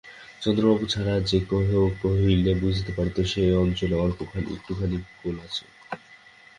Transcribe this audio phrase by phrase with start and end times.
[0.41, 1.69] চন্দ্রবাবু ছাড়া আর যে-কেহ
[2.17, 4.19] হইলে বুঝিতে পারিত সে অঞ্চলে অল্প
[4.53, 5.63] একটুখানি গোল আছে।